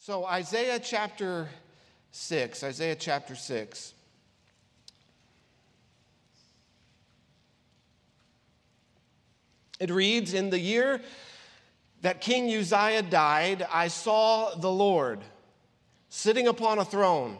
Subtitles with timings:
[0.00, 1.48] So, Isaiah chapter
[2.12, 3.94] 6, Isaiah chapter 6.
[9.80, 11.00] It reads In the year
[12.02, 15.20] that King Uzziah died, I saw the Lord
[16.08, 17.36] sitting upon a throne,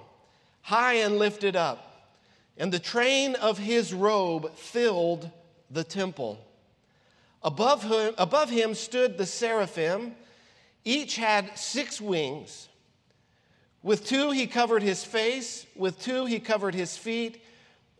[0.62, 2.11] high and lifted up,
[2.56, 5.30] and the train of his robe filled
[5.70, 6.45] the temple.
[7.43, 10.16] Above him, above him stood the seraphim.
[10.84, 12.68] Each had six wings.
[13.82, 17.42] With two he covered his face, with two he covered his feet,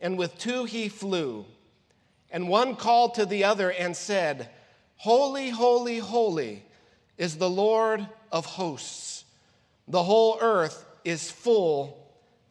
[0.01, 1.45] and with two he flew.
[2.31, 4.49] And one called to the other and said,
[4.97, 6.63] Holy, holy, holy
[7.17, 9.25] is the Lord of hosts.
[9.87, 11.97] The whole earth is full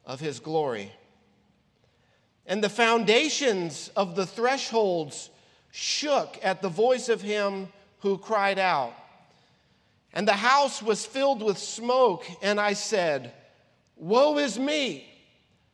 [0.05, 0.91] of his glory.
[2.47, 5.31] And the foundations of the thresholds
[5.71, 7.69] shook at the voice of him
[8.01, 8.95] who cried out.
[10.13, 13.33] And the house was filled with smoke, and I said,
[13.97, 15.09] Woe is me,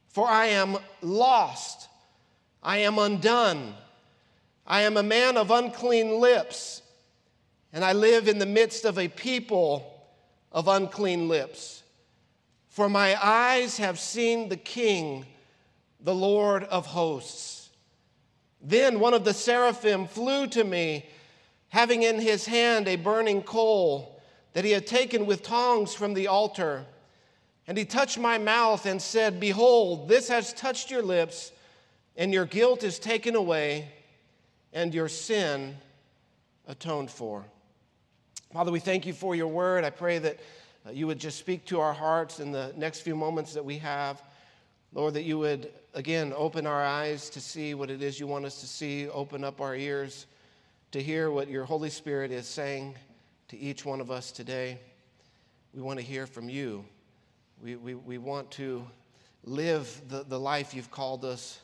[0.08, 1.88] for I am lost,
[2.62, 3.74] I am undone.
[4.66, 6.80] I am a man of unclean lips,
[7.72, 10.02] and I live in the midst of a people
[10.50, 11.82] of unclean lips.
[12.69, 15.26] For my eyes have seen the King,
[16.00, 17.70] the Lord of hosts.
[18.60, 21.10] Then one of the seraphim flew to me,
[21.69, 24.13] having in his hand a burning coal
[24.55, 26.86] that he had taken with tongs from the altar.
[27.66, 31.52] And he touched my mouth and said, Behold, this has touched your lips,
[32.16, 33.91] and your guilt is taken away
[34.72, 35.77] and your sin
[36.66, 37.44] atoned for.
[38.52, 39.84] Father, we thank you for your word.
[39.84, 40.38] I pray that
[40.86, 43.78] uh, you would just speak to our hearts in the next few moments that we
[43.78, 44.22] have.
[44.92, 48.44] Lord, that you would again open our eyes to see what it is you want
[48.44, 50.27] us to see, open up our ears
[50.92, 52.94] to hear what your Holy Spirit is saying
[53.48, 54.78] to each one of us today.
[55.75, 56.84] We want to hear from you.
[57.62, 58.84] We, we, we want to
[59.45, 61.61] live the, the life you've called us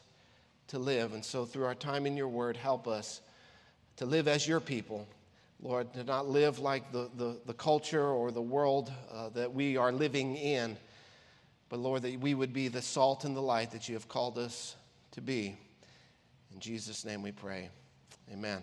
[0.69, 1.15] to live.
[1.15, 3.21] And so, through our time in your word, help us
[3.97, 5.07] to live as your people.
[5.63, 9.77] Lord, to not live like the, the, the culture or the world uh, that we
[9.77, 10.77] are living in,
[11.69, 14.39] but Lord, that we would be the salt and the light that you have called
[14.39, 14.75] us
[15.13, 15.57] to be.
[16.55, 17.69] In Jesus' name we pray.
[18.33, 18.63] Amen.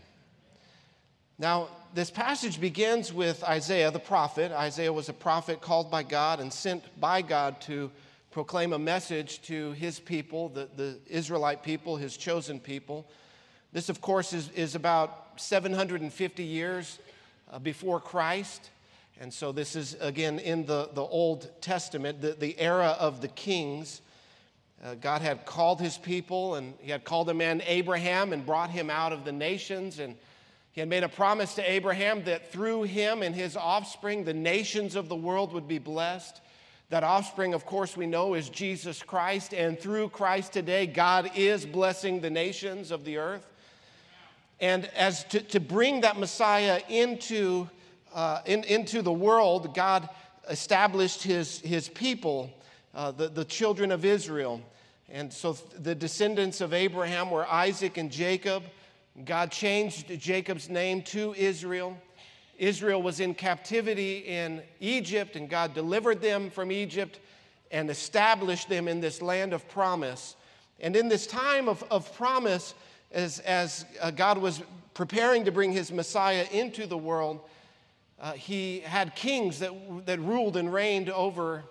[1.40, 4.52] Now, this passage begins with Isaiah the prophet.
[4.52, 7.92] Isaiah was a prophet called by God and sent by God to
[8.32, 13.08] proclaim a message to his people, the, the Israelite people, his chosen people.
[13.72, 16.98] This, of course, is, is about 750 years
[17.52, 18.72] uh, before Christ.
[19.22, 23.28] And so, this is again in the, the Old Testament, the, the era of the
[23.28, 24.02] kings.
[24.84, 28.72] Uh, God had called his people, and he had called a man Abraham and brought
[28.72, 30.00] him out of the nations.
[30.00, 30.16] And
[30.78, 34.96] he had made a promise to Abraham that through him and his offspring, the nations
[34.96, 36.40] of the world would be blessed.
[36.92, 41.66] That offspring, of course, we know is Jesus Christ, and through Christ today, God is
[41.66, 43.52] blessing the nations of the earth.
[44.60, 47.68] And as to, to bring that Messiah into,
[48.14, 50.08] uh, in, into the world, God
[50.48, 52.54] established his, his people,
[52.94, 54.62] uh, the, the children of Israel.
[55.10, 58.62] And so the descendants of Abraham were Isaac and Jacob.
[59.26, 61.98] God changed Jacob's name to Israel.
[62.58, 67.20] Israel was in captivity in Egypt, and God delivered them from Egypt
[67.72, 70.36] and established them in this land of promise.
[70.80, 72.76] And in this time of, of promise,
[73.12, 74.62] as, as uh, God was
[74.94, 77.42] preparing to bring his Messiah into the world,
[78.20, 79.72] uh, he had kings that,
[80.06, 81.64] that ruled and reigned over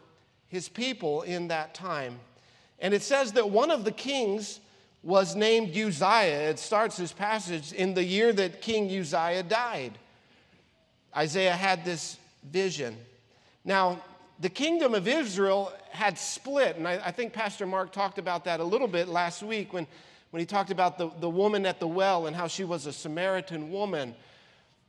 [0.49, 2.19] his people in that time.
[2.81, 4.61] And it says that one of the kings
[5.03, 6.51] was named Uzziah.
[6.51, 9.93] It starts this passage in the year that King Uzziah died.
[11.17, 12.19] Isaiah had this
[12.51, 12.97] vision.
[13.65, 14.01] Now,
[14.41, 18.61] the kingdom of Israel had split, and I, I, think Pastor Mark talked about that
[18.61, 19.87] a little bit last week when,
[20.31, 22.93] when he talked about the, the woman at the well and how she was a
[22.93, 24.15] Samaritan woman.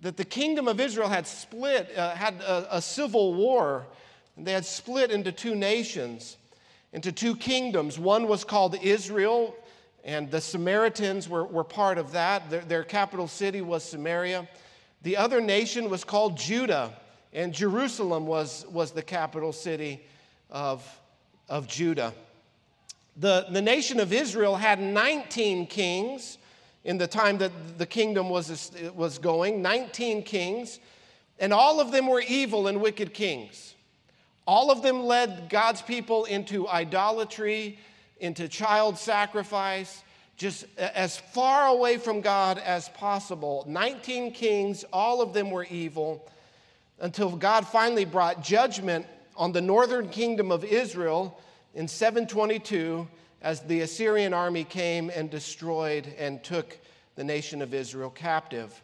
[0.01, 3.85] That the kingdom of Israel had split, uh, had a, a civil war,
[4.35, 6.37] and they had split into two nations,
[6.91, 7.97] into two kingdoms.
[7.97, 9.55] One was called Israel,
[10.07, 12.49] and the Samaritans were, were part of that.
[12.49, 14.47] Their, their capital city was Samaria.
[15.03, 16.93] The other nation was called Judah,
[17.33, 20.01] and Jerusalem was, was the capital city
[20.49, 20.81] of,
[21.49, 22.13] of Judah.
[23.17, 26.37] The, the nation of Israel had 19 kings
[26.85, 30.79] in the time that the kingdom was, was going, 19 kings,
[31.37, 33.75] and all of them were evil and wicked kings.
[34.45, 37.77] All of them led God's people into idolatry,
[38.19, 40.03] into child sacrifice,
[40.35, 43.63] just as far away from God as possible.
[43.67, 46.27] 19 kings, all of them were evil,
[46.99, 49.05] until God finally brought judgment
[49.35, 51.39] on the northern kingdom of Israel
[51.75, 53.07] in 722
[53.41, 56.77] as the Assyrian army came and destroyed and took
[57.15, 58.81] the nation of Israel captive.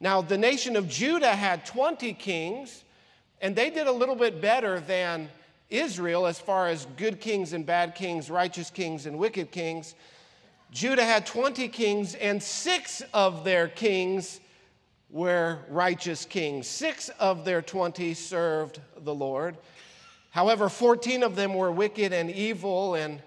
[0.00, 2.84] Now, the nation of Judah had 20 kings,
[3.40, 5.28] and they did a little bit better than
[5.72, 9.94] Israel as far as good kings and bad kings, righteous kings and wicked kings.
[10.70, 14.40] Judah had 20 kings, and six of their kings
[15.10, 16.66] were righteous kings.
[16.66, 19.56] Six of their 20 served the Lord.
[20.30, 23.22] However, 14 of them were wicked and evil, and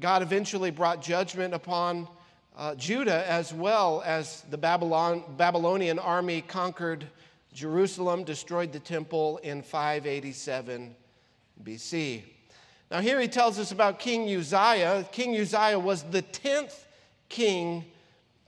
[0.00, 2.08] God eventually brought judgment upon
[2.56, 7.06] uh, Judah as well as the Babylon, Babylonian army conquered
[7.54, 10.96] Jerusalem, destroyed the temple in 587
[11.62, 12.22] BC.
[12.90, 15.06] Now, here he tells us about King Uzziah.
[15.12, 16.84] King Uzziah was the 10th
[17.28, 17.84] king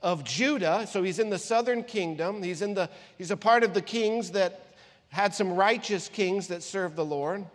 [0.01, 0.87] of Judah.
[0.89, 2.41] So he's in the southern kingdom.
[2.41, 4.75] He's, in the, he's a part of the kings that
[5.09, 7.45] had some righteous kings that served the Lord.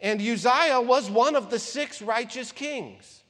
[0.00, 3.22] And Uzziah was one of the six righteous kings.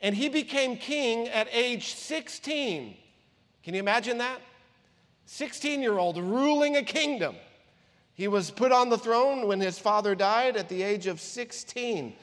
[0.00, 2.96] And he became king at age 16.
[3.64, 4.40] Can you imagine that?
[5.26, 7.36] 16 year old ruling a kingdom.
[8.18, 12.14] He was put on the throne when his father died at the age of 16.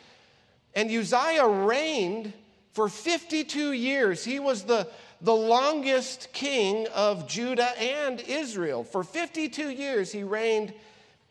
[0.76, 2.34] And Uzziah reigned
[2.74, 4.26] for 52 years.
[4.26, 4.90] He was the,
[5.22, 8.84] the longest king of Judah and Israel.
[8.84, 10.74] For 52 years, he reigned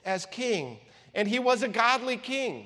[0.02, 0.78] as king.
[1.14, 2.64] And he was a godly king.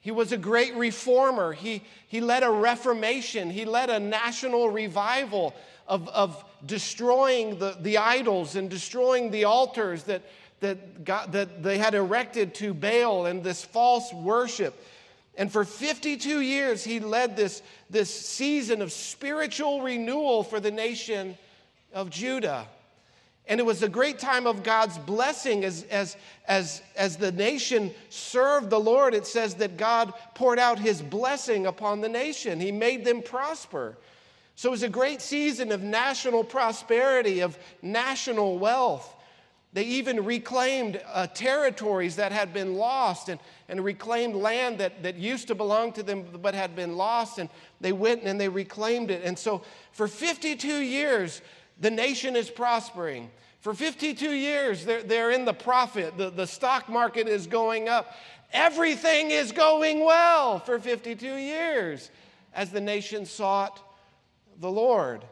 [0.00, 1.54] He was a great reformer.
[1.54, 3.48] He, he led a reformation.
[3.48, 5.54] He led a national revival
[5.88, 10.22] of, of destroying the, the idols and destroying the altars that,
[10.62, 14.74] that, God, that they had erected to Baal and this false worship.
[15.36, 21.36] And for 52 years, he led this, this season of spiritual renewal for the nation
[21.92, 22.66] of Judah.
[23.46, 26.16] And it was a great time of God's blessing as, as,
[26.46, 29.14] as, as the nation served the Lord.
[29.14, 33.96] It says that God poured out his blessing upon the nation, he made them prosper.
[34.54, 39.16] So it was a great season of national prosperity, of national wealth.
[39.74, 45.16] They even reclaimed uh, territories that had been lost and, and reclaimed land that, that
[45.16, 47.38] used to belong to them but had been lost.
[47.38, 47.48] And
[47.80, 49.22] they went and they reclaimed it.
[49.24, 51.40] And so for 52 years,
[51.80, 53.30] the nation is prospering.
[53.60, 56.18] For 52 years, they're, they're in the profit.
[56.18, 58.14] The, the stock market is going up.
[58.52, 62.10] Everything is going well for 52 years
[62.52, 63.80] as the nation sought
[64.60, 65.24] the Lord.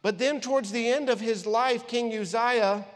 [0.00, 2.86] But then, towards the end of his life, King Uzziah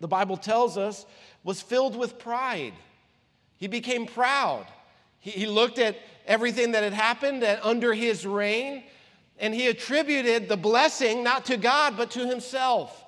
[0.00, 1.06] the Bible tells us,
[1.44, 2.72] was filled with pride.
[3.56, 4.66] He became proud.
[5.20, 8.84] He, he looked at everything that had happened under his reign,
[9.38, 13.04] and he attributed the blessing not to God, but to himself.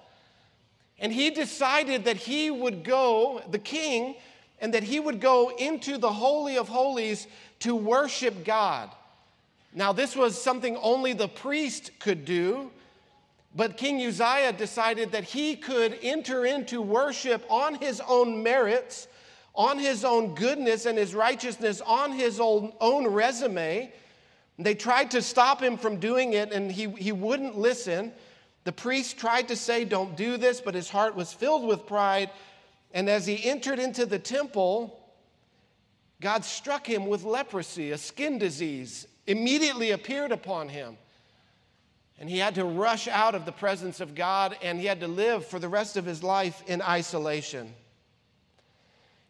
[0.98, 4.14] And he decided that he would go, the king,
[4.60, 7.26] and that he would go into the Holy of Holies
[7.60, 8.90] to worship God.
[9.74, 12.70] Now, this was something only the priest could do.
[13.54, 19.08] But King Uzziah decided that he could enter into worship on his own merits,
[19.54, 23.92] on his own goodness and his righteousness, on his own, own resume.
[24.58, 28.12] They tried to stop him from doing it, and he, he wouldn't listen.
[28.64, 32.30] The priest tried to say, Don't do this, but his heart was filled with pride.
[32.94, 34.98] And as he entered into the temple,
[36.20, 40.96] God struck him with leprosy, a skin disease, immediately appeared upon him.
[42.22, 45.08] And he had to rush out of the presence of God and he had to
[45.08, 47.74] live for the rest of his life in isolation.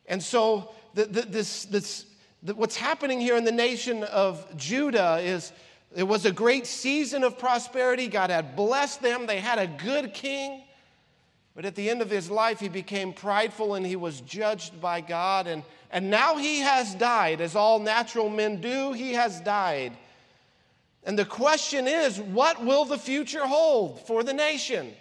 [0.04, 2.04] And so, the, the, this, this,
[2.42, 5.52] the, what's happening here in the nation of Judah is
[5.96, 8.08] it was a great season of prosperity.
[8.08, 10.62] God had blessed them, they had a good king.
[11.54, 15.00] But at the end of his life, he became prideful and he was judged by
[15.00, 15.46] God.
[15.46, 19.96] And, and now he has died, as all natural men do, he has died.
[21.04, 24.92] And the question is what will the future hold for the nation?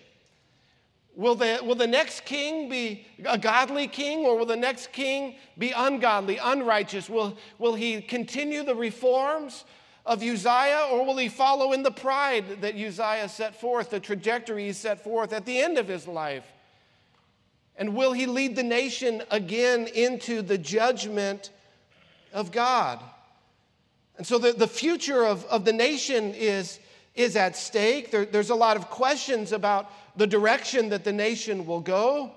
[1.16, 5.36] Will the, will the next king be a godly king, or will the next king
[5.58, 7.10] be ungodly, unrighteous?
[7.10, 9.66] Will, will he continue the reforms
[10.06, 14.68] of Uzziah, or will he follow in the pride that Uzziah set forth, the trajectory
[14.68, 16.46] he set forth at the end of his life?
[17.76, 21.52] And will he lead the nation again into the judgment
[22.32, 23.00] of God?
[24.18, 26.80] And so the, the future of, of the nation is,
[27.16, 28.12] is at stake.
[28.12, 32.32] There, there's a lot of questions about the direction that the nation will go.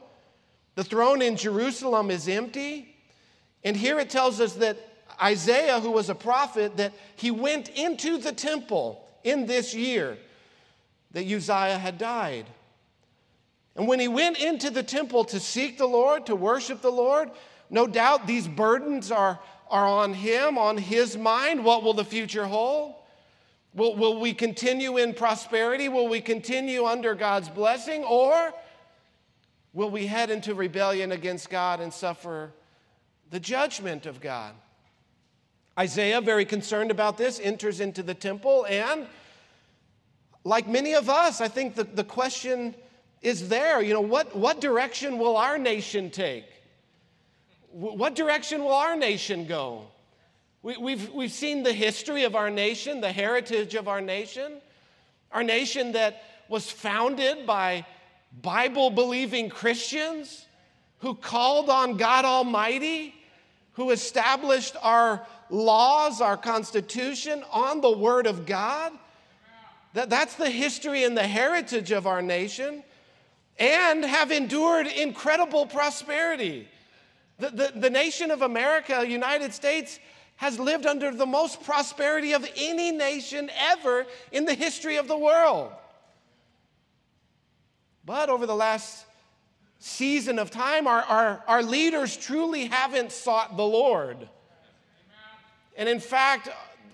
[0.76, 2.97] The throne in Jerusalem is empty.
[3.62, 4.76] And here it tells us that
[5.23, 10.19] Isaiah, who was a prophet, that he went into the temple in this year
[11.12, 12.47] that Uzziah had died.
[13.76, 17.31] And when he went into the temple to seek the Lord, to worship the Lord,
[17.71, 19.40] no doubt these burdens are,
[19.71, 21.64] are on him, on his mind.
[21.64, 22.94] What will the future hold?
[23.75, 25.88] Will, will we continue in prosperity?
[25.88, 28.04] Will we continue under God's blessing?
[28.04, 28.52] Or
[29.73, 32.52] will we head into rebellion against God and suffer
[33.30, 34.54] the judgment of God?
[35.78, 39.09] Isaiah, very concerned about this, enters into the temple, and
[40.44, 42.75] like many of us, I think the, the question
[43.23, 43.83] is there.
[43.83, 46.44] You know, what, what direction will our nation take?
[47.75, 49.87] What direction will our nation go?
[50.62, 54.61] We, we've, we've seen the history of our nation, the heritage of our nation,
[55.33, 57.85] our nation that was founded by
[58.40, 60.47] Bible believing Christians
[60.99, 63.12] who called on God Almighty,
[63.73, 68.93] who established our laws, our Constitution on the Word of God.
[69.95, 72.85] That, that's the history and the heritage of our nation,
[73.59, 76.69] and have endured incredible prosperity.
[77.38, 79.98] The, the, the nation of America, United States,
[80.36, 85.18] has lived under the most prosperity of any nation ever in the history of the
[85.18, 85.72] world.
[88.04, 89.06] But over the last
[89.78, 94.28] season of time, our, our, our leaders truly haven't sought the Lord.
[95.76, 96.48] And in fact,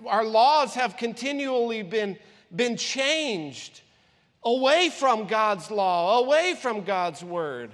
[0.07, 2.19] our laws have continually been,
[2.55, 3.81] been changed
[4.43, 7.73] away from God's law, away from God's word.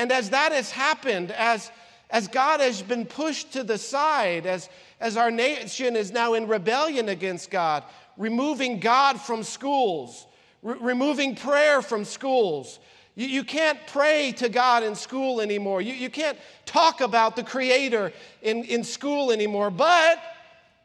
[0.00, 1.70] And as that has happened, as
[2.08, 6.48] as God has been pushed to the side, as, as our nation is now in
[6.48, 7.84] rebellion against God,
[8.16, 10.26] removing God from schools,
[10.62, 12.80] re- removing prayer from schools.
[13.14, 15.82] You, you can't pray to God in school anymore.
[15.82, 19.70] You, you can't talk about the Creator in, in school anymore.
[19.70, 20.18] But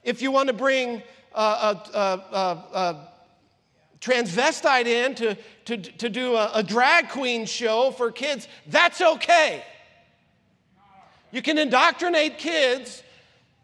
[0.04, 1.02] if you want to bring
[1.34, 3.08] a, a, a
[4.06, 5.36] transvestite in to,
[5.66, 9.64] to, to do a, a drag queen show for kids, that's okay.
[11.32, 13.02] You can indoctrinate kids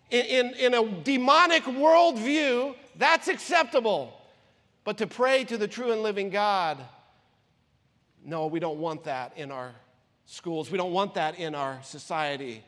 [0.09, 4.17] in, in, in a demonic worldview, that's acceptable.
[4.83, 6.79] But to pray to the true and living God,
[8.25, 9.73] no, we don't want that in our
[10.25, 10.71] schools.
[10.71, 12.63] We don't want that in our society.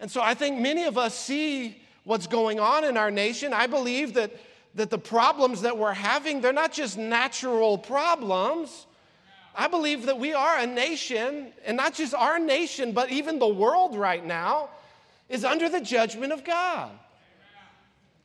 [0.00, 3.52] And so I think many of us see what's going on in our nation.
[3.52, 4.32] I believe that,
[4.74, 8.86] that the problems that we're having, they're not just natural problems.
[9.54, 13.48] I believe that we are a nation, and not just our nation, but even the
[13.48, 14.70] world right now
[15.28, 16.90] is under the judgment of God.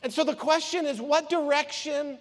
[0.04, 2.20] And so the question is, what direction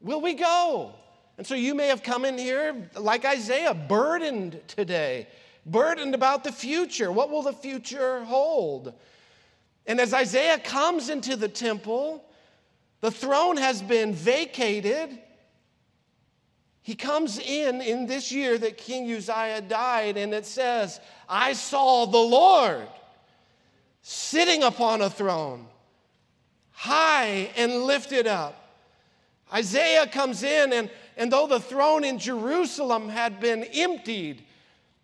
[0.00, 0.92] will we go?
[1.38, 5.28] And so you may have come in here, like Isaiah, burdened today,
[5.64, 7.12] burdened about the future.
[7.12, 8.92] What will the future hold?
[9.86, 12.24] And as Isaiah comes into the temple,
[13.04, 15.18] the throne has been vacated
[16.80, 22.06] he comes in in this year that King Uzziah died, and it says, I saw
[22.06, 22.86] the Lord
[24.00, 25.66] sitting upon a throne,
[26.72, 28.74] high and lifted up.
[29.52, 34.42] Isaiah comes in, and, and though the throne in Jerusalem had been emptied,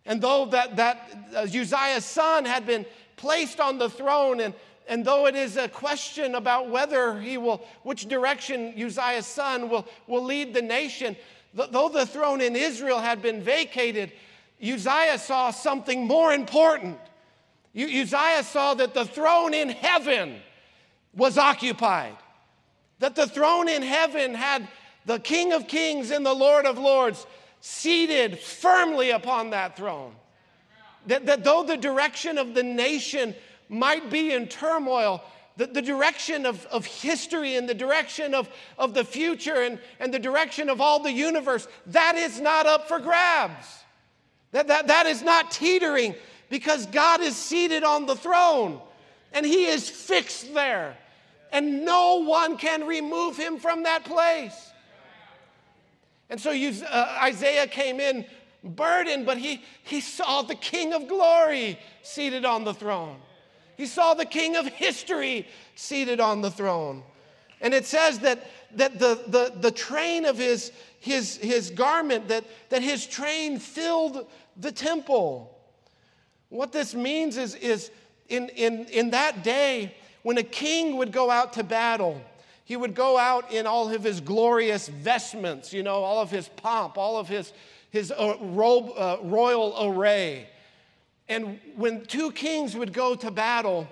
[0.05, 2.85] and though that, that uh, Uzziah's son had been
[3.17, 4.53] placed on the throne, and,
[4.91, 9.87] and though it is a question about whether he will, which direction Uzziah's son will,
[10.07, 11.17] will lead the nation,
[11.53, 14.13] Though the throne in Israel had been vacated,
[14.63, 16.99] Uzziah saw something more important.
[17.75, 20.37] Uzziah saw that the throne in heaven
[21.15, 22.17] was occupied,
[23.01, 24.69] that the throne in heaven had
[25.07, 27.27] the King of Kings and the Lord of Lords
[27.61, 30.15] seated firmly upon that throne.
[31.07, 33.35] That, that though the direction of the nation
[33.71, 35.23] might be in turmoil,
[35.57, 40.13] the, the direction of, of history and the direction of, of the future and, and
[40.13, 43.67] the direction of all the universe, that is not up for grabs.
[44.53, 46.17] That, that, that is not teetering
[46.49, 48.81] because God is seated on the throne
[49.33, 50.97] and he is fixed there.
[51.53, 54.71] And no one can remove him from that place.
[56.29, 58.25] And so you, uh, Isaiah came in
[58.65, 63.17] burdened, but he, he saw the King of glory seated on the throne.
[63.81, 67.03] He saw the king of history seated on the throne.
[67.63, 72.45] And it says that, that the, the, the train of his, his, his garment, that,
[72.69, 74.27] that his train filled
[74.59, 75.59] the temple.
[76.51, 77.91] What this means is, is
[78.29, 79.95] in, in, in that day,
[80.25, 82.21] when a king would go out to battle,
[82.67, 86.49] he would go out in all of his glorious vestments, you know, all of his
[86.49, 87.55] pomp, all of his,
[87.89, 90.49] his uh, robe, uh, royal array.
[91.31, 93.89] And when two kings would go to battle,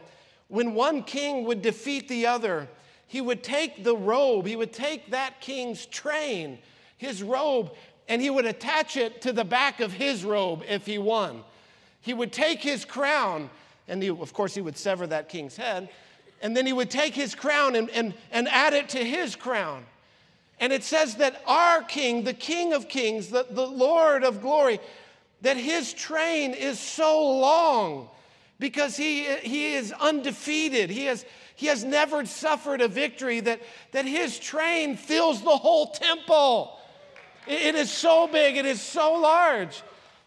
[0.48, 2.68] when one king would defeat the other,
[3.06, 6.58] he would take the robe, he would take that king's train,
[6.98, 7.70] his robe,
[8.08, 11.44] and he would attach it to the back of his robe if he won.
[12.00, 13.50] He would take his crown
[13.88, 15.88] And he, of course, he would sever that king's head.
[16.42, 19.84] And then he would take his crown and, and, and add it to his crown.
[20.60, 24.78] And it says that our king, the king of kings, the, the Lord of glory,
[25.42, 28.08] that his train is so long
[28.58, 30.90] because he, he is undefeated.
[30.90, 33.60] He has, he has never suffered a victory, that,
[33.92, 36.78] that his train fills the whole temple.
[37.46, 39.82] It, it is so big, it is so large.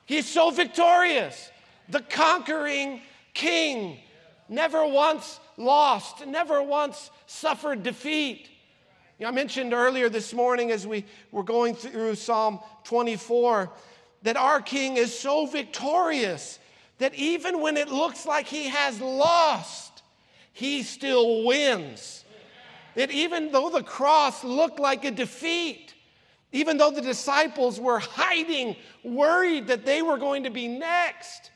[0.05, 1.49] He's so victorious.
[1.89, 3.01] The conquering
[3.33, 3.97] king,
[4.47, 8.49] never once lost, never once suffered defeat.
[9.19, 13.69] You know, I mentioned earlier this morning as we were going through Psalm 24
[14.23, 16.59] that our king is so victorious
[16.99, 20.03] that even when it looks like he has lost,
[20.53, 22.23] he still wins.
[22.95, 25.95] That even though the cross looked like a defeat,
[26.51, 31.49] even though the disciples were hiding, worried that they were going to be next,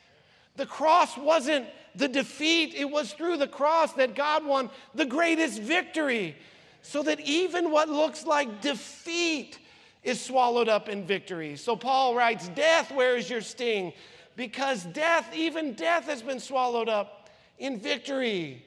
[0.56, 2.74] the cross wasn't the defeat.
[2.74, 6.36] It was through the cross that God won the greatest victory.
[6.82, 9.60] So that even what looks like defeat
[10.06, 11.58] is swallowed up in victory.
[11.58, 13.92] So Paul writes, Death, where is your sting?
[14.36, 18.64] Because death, even death, has been swallowed up in victory.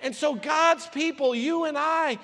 [0.00, 2.18] And so God's people, you and I,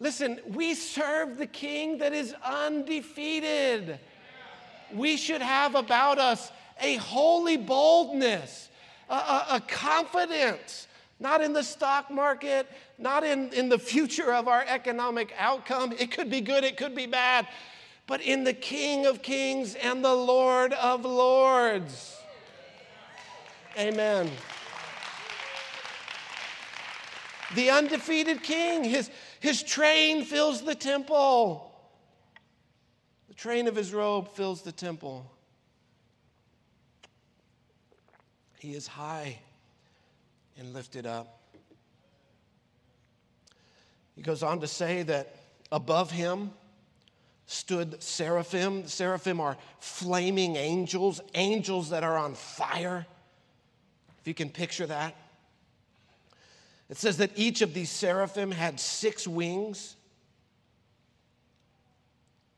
[0.00, 4.00] listen, we serve the king that is undefeated.
[4.92, 6.50] We should have about us
[6.80, 8.70] a holy boldness,
[9.08, 10.88] a, a, a confidence
[11.20, 12.66] not in the stock market,
[12.98, 15.92] not in, in the future of our economic outcome.
[15.98, 17.46] It could be good, it could be bad,
[18.06, 22.16] but in the King of Kings and the Lord of Lords.
[23.78, 24.30] Amen.
[27.54, 31.72] The undefeated King, his, his train fills the temple.
[33.28, 35.30] The train of his robe fills the temple.
[38.58, 39.38] He is high
[40.58, 41.40] and lifted up.
[44.14, 45.34] He goes on to say that
[45.72, 46.50] above him
[47.50, 48.86] stood seraphim.
[48.86, 53.04] Seraphim are flaming angels, angels that are on fire.
[54.20, 55.16] If you can picture that.
[56.88, 59.96] It says that each of these seraphim had six wings.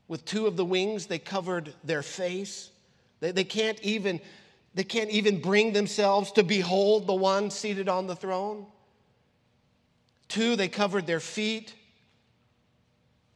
[0.07, 2.69] With two of the wings, they covered their face.
[3.19, 4.21] They, they can't even
[4.75, 8.67] they can't even bring themselves to behold the one seated on the throne.
[10.27, 11.73] Two, they covered their feet,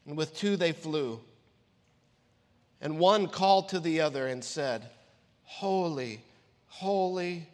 [0.06, 1.20] and with two, they flew.
[2.82, 4.90] And one called to the other and said,
[5.44, 6.22] Holy,
[6.68, 7.48] holy,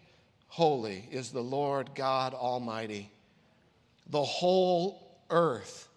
[0.47, 3.09] holy is the Lord God Almighty.
[4.09, 5.87] The whole earth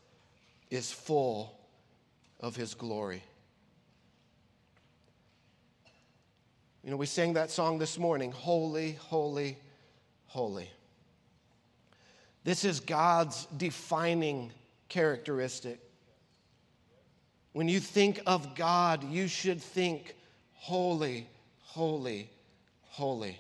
[0.71, 1.59] is full
[2.41, 3.23] of his glory.
[6.85, 9.59] You know, we sang that song this morning Holy, Holy,
[10.27, 10.71] Holy.
[12.45, 14.53] This is God's defining
[14.89, 15.81] characteristic.
[17.57, 20.14] When you think of God, you should think
[20.53, 21.27] holy,
[21.62, 22.29] holy,
[22.83, 23.38] holy.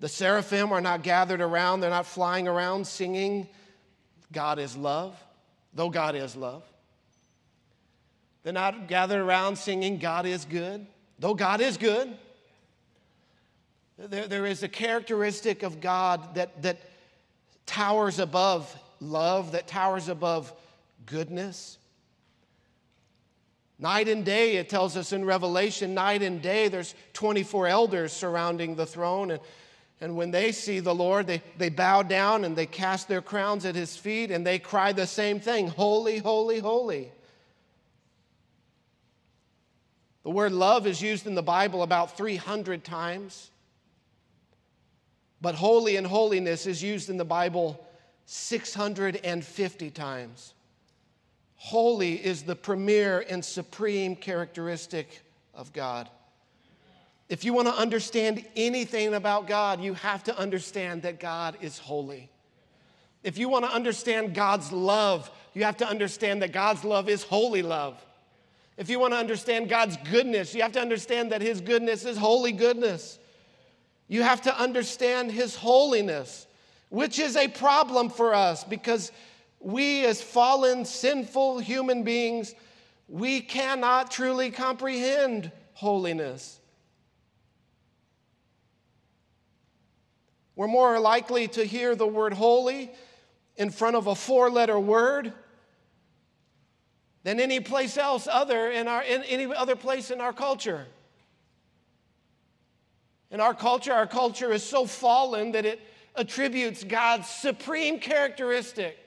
[0.00, 3.46] The seraphim are not gathered around, they're not flying around singing,
[4.32, 5.16] God is love,
[5.72, 6.64] though God is love.
[8.42, 10.88] They're not gathered around singing, God is good
[11.20, 12.12] though God is good,
[13.96, 16.78] there, there is a characteristic of God that, that
[17.64, 20.52] towers above love, that towers above
[21.06, 21.77] goodness.
[23.78, 28.74] Night and day, it tells us in Revelation, night and day, there's 24 elders surrounding
[28.74, 29.30] the throne.
[29.30, 29.40] And,
[30.00, 33.64] and when they see the Lord, they, they bow down and they cast their crowns
[33.64, 37.12] at his feet and they cry the same thing Holy, holy, holy.
[40.24, 43.50] The word love is used in the Bible about 300 times,
[45.40, 47.86] but holy and holiness is used in the Bible
[48.26, 50.54] 650 times.
[51.58, 56.08] Holy is the premier and supreme characteristic of God.
[57.28, 61.76] If you want to understand anything about God, you have to understand that God is
[61.76, 62.30] holy.
[63.22, 67.24] If you want to understand God's love, you have to understand that God's love is
[67.24, 68.02] holy love.
[68.76, 72.16] If you want to understand God's goodness, you have to understand that His goodness is
[72.16, 73.18] holy goodness.
[74.06, 76.46] You have to understand His holiness,
[76.88, 79.10] which is a problem for us because
[79.60, 82.54] we, as fallen, sinful human beings,
[83.08, 86.60] we cannot truly comprehend holiness.
[90.54, 92.90] We're more likely to hear the word holy
[93.56, 95.32] in front of a four letter word
[97.24, 100.86] than any place else other in, our, in any other place in our culture.
[103.30, 105.80] In our culture, our culture is so fallen that it
[106.16, 108.98] attributes God's supreme characteristic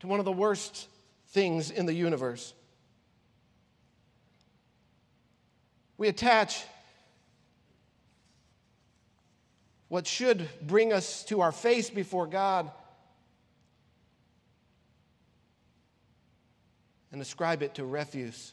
[0.00, 0.88] to one of the worst
[1.28, 2.54] things in the universe.
[5.96, 6.64] We attach
[9.88, 12.70] what should bring us to our face before God
[17.12, 18.52] and ascribe it to refuse.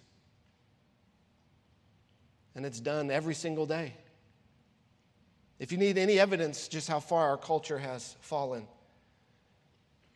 [2.54, 3.96] And it's done every single day.
[5.58, 8.68] If you need any evidence just how far our culture has fallen,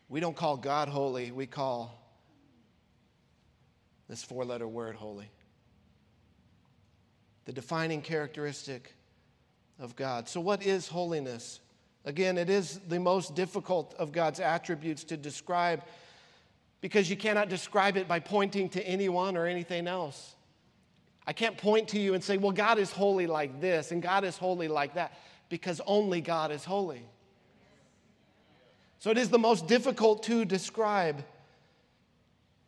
[0.08, 2.02] we don't call God holy, we call
[4.08, 5.30] this four letter word holy.
[7.44, 8.94] The defining characteristic
[9.78, 10.28] of God.
[10.28, 11.60] So, what is holiness?
[12.04, 15.82] Again, it is the most difficult of God's attributes to describe
[16.80, 20.36] because you cannot describe it by pointing to anyone or anything else.
[21.26, 24.22] I can't point to you and say, well, God is holy like this and God
[24.22, 27.02] is holy like that, because only God is holy.
[28.98, 31.24] So it is the most difficult to describe.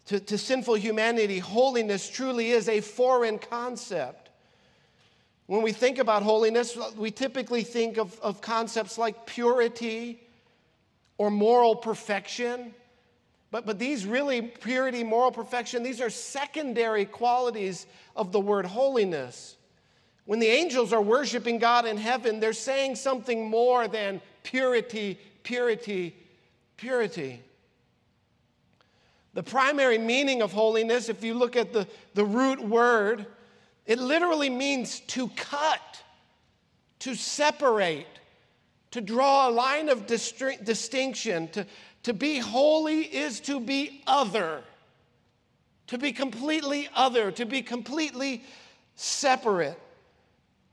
[0.07, 4.31] To, to sinful humanity, holiness truly is a foreign concept.
[5.47, 10.21] When we think about holiness, we typically think of, of concepts like purity
[11.17, 12.75] or moral perfection.
[13.51, 19.57] But, but these really, purity, moral perfection, these are secondary qualities of the word holiness.
[20.27, 26.15] When the angels are worshiping God in heaven, they're saying something more than purity, purity,
[26.77, 27.41] purity.
[29.33, 33.25] The primary meaning of holiness, if you look at the, the root word,
[33.87, 36.03] it literally means to cut,
[36.99, 38.07] to separate,
[38.91, 41.67] to draw a line of distinction, to,
[42.03, 44.63] to be holy is to be other,
[45.87, 48.45] to be completely other, to be completely
[48.97, 49.81] separate.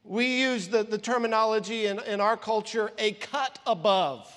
[0.04, 4.30] We use the, the terminology in, in our culture a cut above,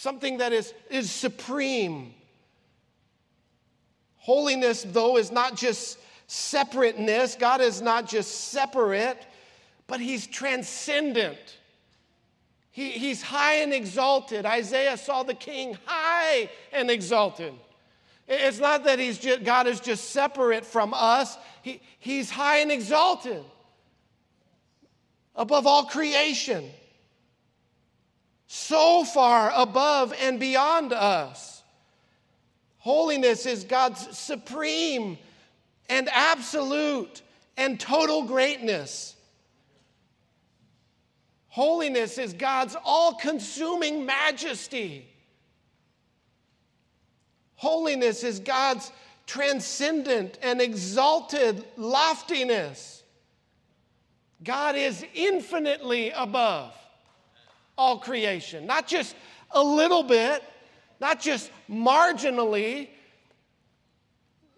[0.00, 2.14] something that is, is supreme.
[4.16, 7.34] Holiness, though, is not just separateness.
[7.34, 9.26] God is not just separate,
[9.86, 11.58] but He's transcendent.
[12.70, 14.46] He, he's high and exalted.
[14.46, 17.52] Isaiah saw the king high and exalted.
[18.28, 22.70] It's not that he's just, God is just separate from us, he, he's high and
[22.70, 23.44] exalted
[25.34, 26.70] above all creation,
[28.52, 31.62] so far above and beyond us.
[32.78, 35.18] Holiness is God's supreme
[35.88, 37.22] and absolute
[37.56, 39.14] and total greatness.
[41.46, 45.06] Holiness is God's all consuming majesty.
[47.54, 48.90] Holiness is God's
[49.26, 53.04] transcendent and exalted loftiness.
[54.42, 56.74] God is infinitely above
[57.80, 59.16] all creation, not just
[59.52, 60.44] a little bit,
[61.00, 62.90] not just marginally,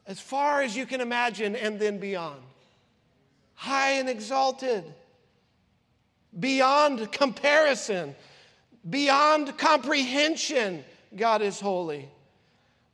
[0.08, 2.42] as far as you can imagine and then beyond.
[3.54, 4.82] High and exalted
[6.38, 8.16] beyond comparison,
[8.90, 10.84] beyond comprehension.
[11.14, 12.08] God is holy.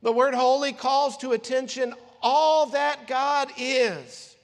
[0.03, 4.35] The word holy calls to attention all that God is.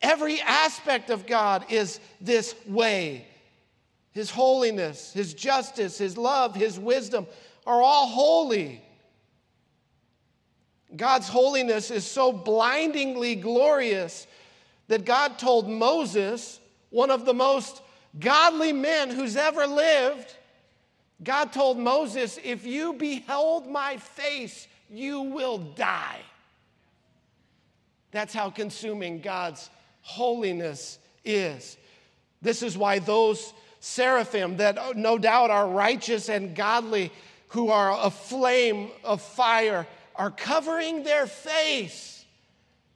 [0.00, 3.26] Every aspect of God is this way.
[4.12, 7.26] His holiness, His justice, His love, His wisdom
[7.66, 8.82] are all holy.
[10.96, 14.26] God's holiness is so blindingly glorious
[14.88, 16.58] that God told Moses
[16.90, 17.80] one of the most
[18.18, 20.36] godly men who's ever lived,
[21.22, 26.20] God told Moses, If you behold my face, you will die.
[28.10, 29.70] That's how consuming God's
[30.02, 31.76] holiness is.
[32.42, 37.10] This is why those seraphim that oh, no doubt are righteous and godly,
[37.48, 42.24] who are a flame of fire, are covering their face,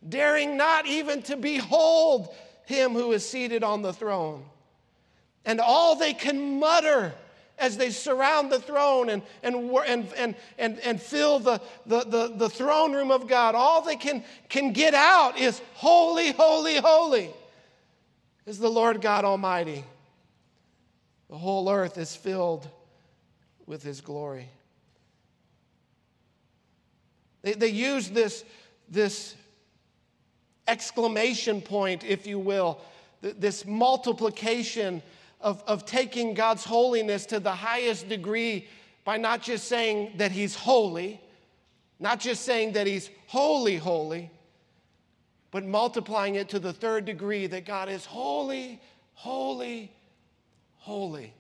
[0.07, 2.29] daring not even to behold
[2.67, 4.45] him who is seated on the throne.
[5.45, 7.13] And all they can mutter
[7.59, 9.55] as they surround the throne and, and,
[9.87, 13.97] and, and, and, and fill the, the, the, the throne room of God, all they
[13.97, 17.31] can, can get out is holy, holy, holy
[18.47, 19.85] is the Lord God Almighty.
[21.35, 22.69] The whole earth is filled
[23.67, 24.49] with His glory.
[27.43, 28.45] They, they use this,
[28.89, 29.35] this
[30.69, 32.81] exclamation point, if you will,
[33.21, 35.03] this multiplication
[35.41, 38.69] of, of taking God's holiness to the highest degree
[39.03, 41.21] by not just saying that He's holy,
[41.99, 44.31] not just saying that He's holy, holy,
[45.51, 48.81] but multiplying it to the third degree that God is holy,
[49.15, 49.91] holy,
[50.85, 51.33] holy.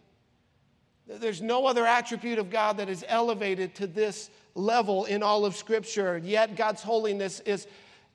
[1.06, 5.54] There's no other attribute of God that is elevated to this level in all of
[5.54, 6.18] Scripture.
[6.24, 7.66] Yet God's holiness is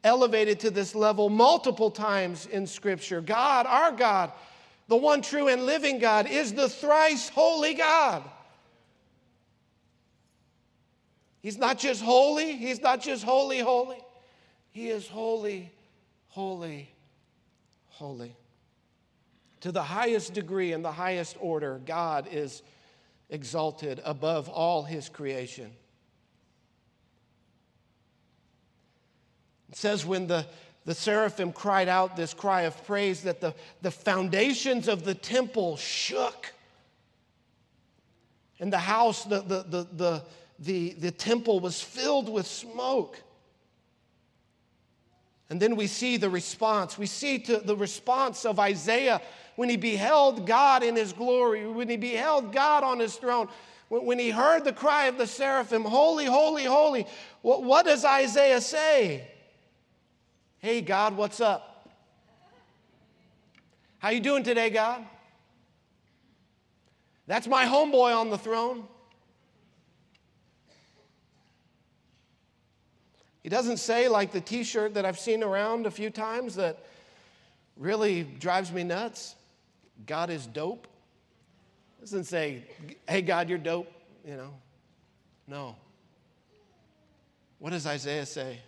[0.03, 3.21] elevated to this level multiple times in Scripture.
[3.21, 4.31] God, our God,
[4.87, 8.23] the one true and living God, is the thrice holy God.
[11.41, 13.99] He's not just holy, He's not just holy, holy.
[14.71, 15.71] He is holy,
[16.29, 16.89] holy,
[17.89, 18.35] holy.
[19.61, 22.61] To the highest degree and the highest order, God is
[23.29, 25.71] exalted above all His creation.
[29.69, 30.47] It says when the,
[30.85, 35.77] the seraphim cried out this cry of praise that the, the foundations of the temple
[35.77, 36.51] shook.
[38.59, 40.23] And the house, the, the, the, the,
[40.59, 43.21] the, the temple was filled with smoke.
[45.49, 46.97] And then we see the response.
[46.97, 49.21] We see the response of Isaiah
[49.59, 53.49] when he beheld God in his glory, when he beheld God on his throne,
[53.89, 57.05] when he heard the cry of the seraphim, Holy, holy, holy.
[57.41, 59.27] What, does Isaiah say?
[60.59, 61.89] Hey, God, what's up?
[63.97, 65.03] How you doing today, God?
[67.27, 68.85] That's my homeboy on the throne.
[73.43, 76.85] He doesn't say, like the t shirt that I've seen around a few times that
[77.75, 79.35] really drives me nuts
[80.05, 80.87] God is dope.
[81.97, 82.63] It doesn't say,
[83.07, 83.91] hey, God, you're dope,
[84.25, 84.53] you know.
[85.47, 85.75] No.
[87.57, 88.59] What does Isaiah say?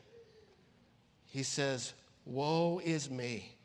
[1.31, 1.93] he says,
[2.25, 3.55] Woe is me.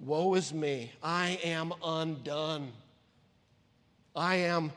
[0.00, 0.92] Woe is me.
[1.02, 2.72] I am undone.
[4.14, 4.72] I am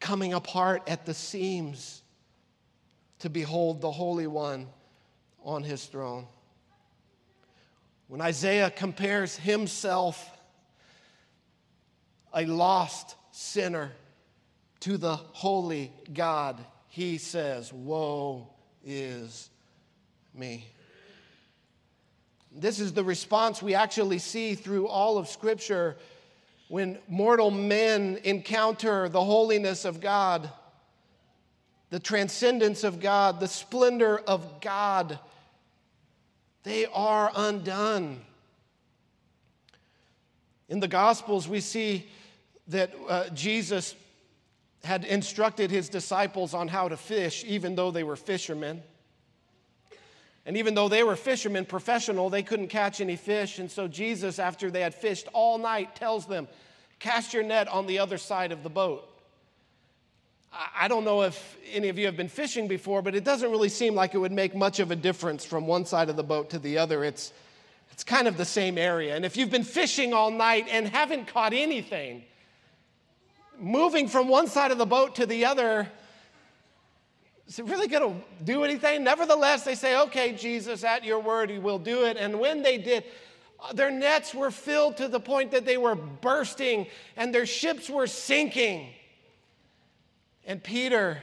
[0.00, 2.02] coming apart at the seams
[3.18, 4.68] to behold the Holy One
[5.44, 6.26] on his throne.
[8.06, 10.30] When Isaiah compares himself,
[12.34, 13.92] a lost sinner,
[14.80, 18.48] to the holy God, he says, Woe
[18.84, 19.50] is
[20.34, 20.66] me.
[22.52, 25.96] This is the response we actually see through all of Scripture
[26.68, 30.50] when mortal men encounter the holiness of God,
[31.90, 35.18] the transcendence of God, the splendor of God.
[36.62, 38.20] They are undone.
[40.68, 42.06] In the Gospels, we see
[42.68, 43.94] that uh, Jesus
[44.84, 48.82] had instructed his disciples on how to fish, even though they were fishermen.
[50.46, 53.58] And even though they were fishermen, professional, they couldn't catch any fish.
[53.58, 56.48] And so Jesus, after they had fished all night, tells them,
[56.98, 59.08] Cast your net on the other side of the boat.
[60.52, 63.68] I don't know if any of you have been fishing before, but it doesn't really
[63.68, 66.50] seem like it would make much of a difference from one side of the boat
[66.50, 67.04] to the other.
[67.04, 67.32] It's,
[67.98, 69.16] it's kind of the same area.
[69.16, 72.22] And if you've been fishing all night and haven't caught anything,
[73.58, 75.88] moving from one side of the boat to the other
[77.48, 79.02] is it really going to do anything?
[79.02, 82.16] Nevertheless, they say, okay, Jesus, at your word, you will do it.
[82.16, 83.02] And when they did,
[83.58, 87.90] uh, their nets were filled to the point that they were bursting and their ships
[87.90, 88.90] were sinking.
[90.46, 91.18] And Peter,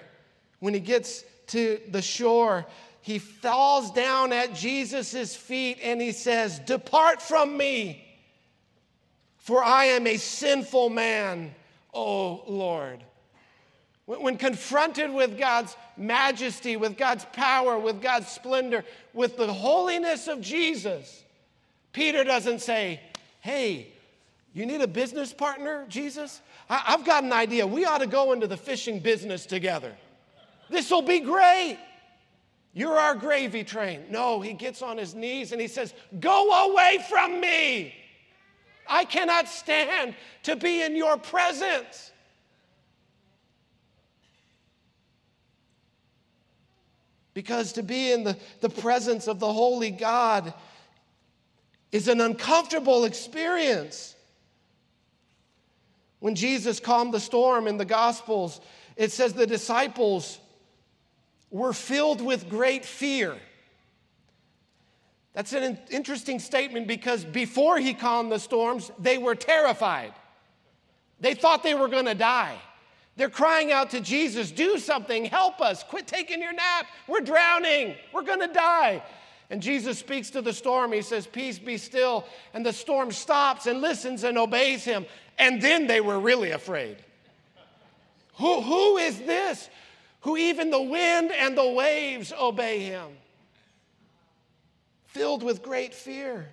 [0.60, 2.66] when he gets to the shore,
[3.06, 8.04] he falls down at Jesus' feet and he says, Depart from me,
[9.38, 11.54] for I am a sinful man,
[11.94, 13.04] O Lord.
[14.08, 20.42] When confronted with God's majesty, with God's power, with God's splendor, with the holiness of
[20.42, 21.24] Jesus,
[21.94, 23.00] Peter doesn't say,
[23.42, 23.90] Hey,
[24.52, 26.42] you need a business partner, Jesus?
[26.68, 27.68] I've got an idea.
[27.68, 29.94] We ought to go into the fishing business together.
[30.72, 31.78] This will be great.
[32.78, 34.04] You're our gravy train.
[34.10, 37.96] No, he gets on his knees and he says, Go away from me.
[38.86, 42.12] I cannot stand to be in your presence.
[47.34, 50.54] Because to be in the, the presence of the Holy God
[51.94, 54.18] is an uncomfortable experience.
[56.20, 58.60] When Jesus calmed the storm in the Gospels,
[58.98, 60.40] it says the disciples
[61.56, 63.34] were filled with great fear.
[65.32, 70.12] That's an interesting statement because before he calmed the storms, they were terrified.
[71.22, 72.58] They thought they were going to die.
[73.16, 76.88] They're crying out to Jesus, do something, help us, quit taking your nap.
[77.08, 79.02] We're drowning, we're gonna die.
[79.50, 80.92] And Jesus speaks to the storm.
[80.92, 82.26] He says, Peace be still.
[82.54, 85.06] And the storm stops and listens and obeys him.
[85.38, 86.98] And then they were really afraid.
[88.34, 89.70] Who, who is this
[90.26, 93.08] who even the wind and the waves obey him?
[95.16, 96.46] filled with great fear.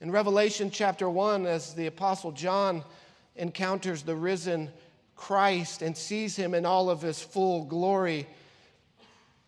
[0.00, 2.84] In Revelation chapter 1, as the Apostle John
[3.34, 4.70] encounters the risen
[5.16, 8.28] Christ and sees him in all of his full glory,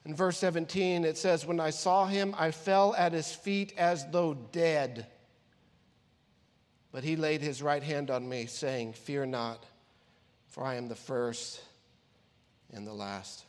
[0.05, 4.05] in verse 17, it says, When I saw him, I fell at his feet as
[4.11, 5.07] though dead.
[6.91, 9.65] But he laid his right hand on me, saying, Fear not,
[10.49, 11.61] for I am the first
[12.75, 13.45] and the last.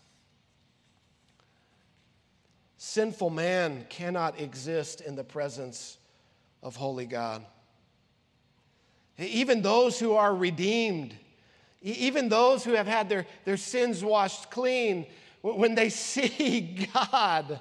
[2.77, 5.97] Sinful man cannot exist in the presence
[6.61, 7.45] of holy God.
[9.17, 11.15] Even those who are redeemed,
[11.81, 15.07] even those who have had their, their sins washed clean,
[15.41, 17.59] when they see God,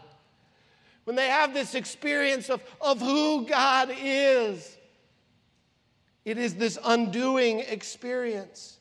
[1.05, 4.77] when they have this experience of, of who God is,
[6.25, 8.79] it is this undoing experience.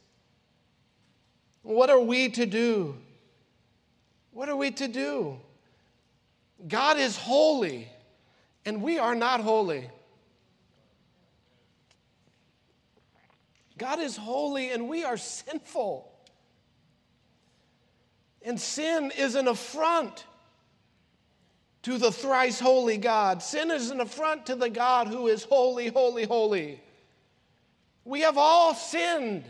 [1.63, 2.95] What are we to do?
[4.31, 5.39] What are we to do?
[6.67, 7.89] God is holy,
[8.65, 9.89] and we are not holy.
[13.77, 16.09] God is holy, and we are sinful.
[18.41, 20.25] And sin is an affront
[21.83, 23.41] to the thrice holy God.
[23.41, 26.81] Sin is an affront to the God who is holy, holy, holy.
[28.05, 29.43] We have all sinned.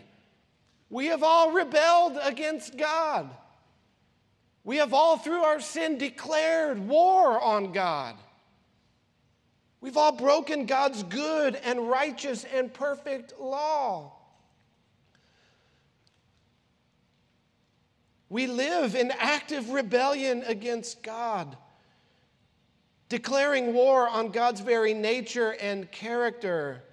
[0.94, 3.28] We have all rebelled against God.
[4.64, 8.14] We have all, through our sin, declared war on God.
[9.82, 14.14] We've all broken God's good and righteous and perfect law.
[18.30, 21.58] We live in active rebellion against God,
[23.10, 26.84] declaring war on God's very nature and character.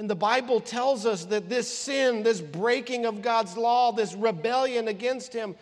[0.00, 4.88] And the Bible tells us that this sin, this breaking of God's law, this rebellion
[4.88, 5.54] against Him,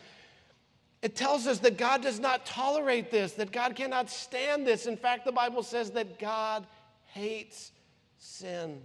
[1.03, 4.87] it tells us that God does not tolerate this, that God cannot stand this.
[4.87, 6.65] In fact, the Bible says that God
[7.07, 7.73] hates
[8.19, 8.81] sin.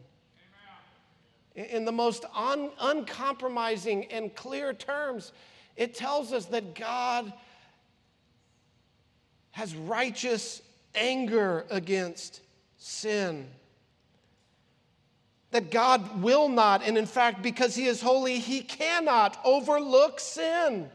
[1.55, 1.69] Amen.
[1.69, 5.33] In the most un- uncompromising and clear terms,
[5.77, 7.31] it tells us that God
[9.51, 10.63] has righteous
[10.95, 12.41] anger against
[12.79, 13.47] sin.
[15.53, 20.89] That God will not, and in fact, because He is holy, He cannot overlook sin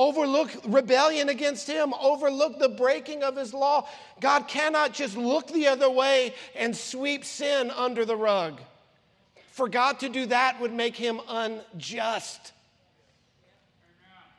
[0.00, 3.86] overlook rebellion against him, overlook the breaking of his law.
[4.18, 8.62] God cannot just look the other way and sweep sin under the rug.
[9.50, 12.52] For God to do that would make him unjust.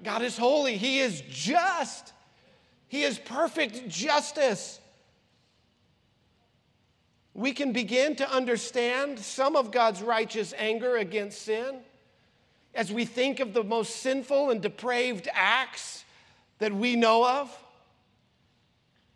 [0.01, 2.11] God is holy, he is just,
[2.87, 4.79] he is perfect justice.
[7.33, 11.79] We can begin to understand some of God's righteous anger against sin
[12.73, 16.05] as we think of the most sinful and depraved acts
[16.59, 17.57] that we know of,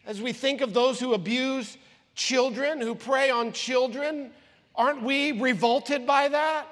[0.05, 1.77] as we think of those who abuse
[2.15, 4.31] children, who prey on children,
[4.75, 6.67] aren't we revolted by that?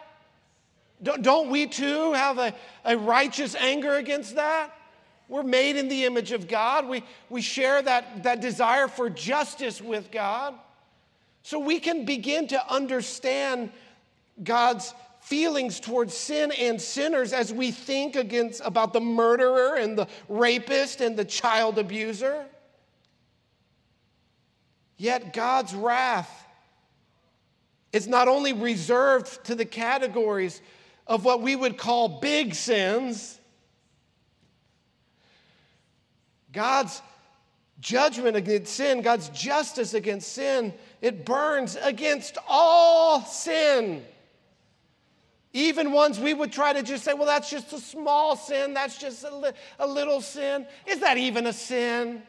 [1.02, 2.54] Don't we too have a,
[2.86, 4.74] a righteous anger against that?
[5.28, 6.88] We're made in the image of God.
[6.88, 10.54] We, we share that, that desire for justice with God.
[11.44, 13.72] So we can begin to understand
[14.42, 20.08] God's feelings towards sin and sinners as we think against about the murderer and the
[20.28, 22.46] rapist and the child abuser.
[24.98, 26.46] Yet God's wrath
[27.92, 30.62] is not only reserved to the categories
[31.08, 33.38] of what we would call big sins,
[36.52, 37.02] God's
[37.84, 44.04] judgment against sin, God's justice against sin, it burns against all sin.
[45.52, 48.98] Even ones we would try to just say, well, that's just a small sin, that's
[48.98, 50.66] just a, li- a little sin.
[50.88, 52.24] Is that even a sin?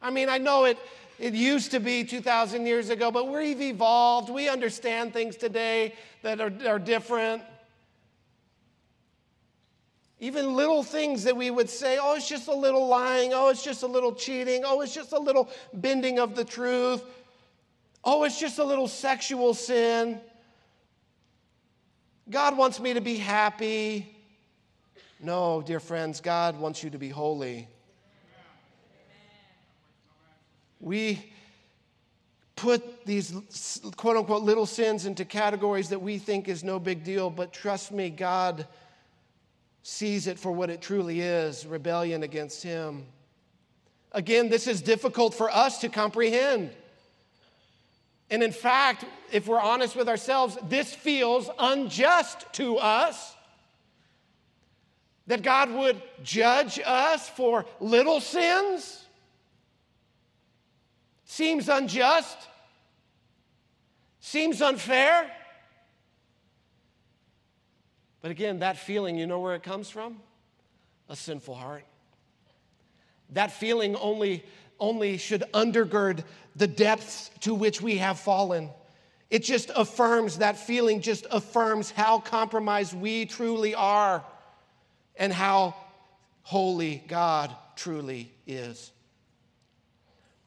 [0.00, 0.78] I mean, I know it,
[1.18, 4.28] it used to be 2,000 years ago, but we've evolved.
[4.28, 7.42] We understand things today that are, are different.
[10.22, 13.32] Even little things that we would say, oh, it's just a little lying.
[13.34, 14.62] Oh, it's just a little cheating.
[14.64, 17.02] Oh, it's just a little bending of the truth.
[18.04, 20.20] Oh, it's just a little sexual sin.
[22.30, 24.16] God wants me to be happy.
[25.18, 27.66] No, dear friends, God wants you to be holy.
[30.78, 31.32] We
[32.54, 33.34] put these
[33.96, 37.90] quote unquote little sins into categories that we think is no big deal, but trust
[37.90, 38.68] me, God
[39.82, 43.06] sees it for what it truly is rebellion against Him.
[44.12, 46.70] Again, this is difficult for us to comprehend.
[48.30, 53.34] And in fact, if we're honest with ourselves, this feels unjust to us.
[55.26, 59.06] That God would judge us for little sins.
[61.24, 62.36] seems unjust,
[64.20, 65.30] seems unfair.
[68.22, 70.20] But again, that feeling, you know where it comes from?
[71.08, 71.84] A sinful heart.
[73.30, 74.44] That feeling only,
[74.78, 78.70] only should undergird the depths to which we have fallen.
[79.28, 84.24] It just affirms, that feeling just affirms how compromised we truly are
[85.16, 85.74] and how
[86.42, 88.92] holy God truly is.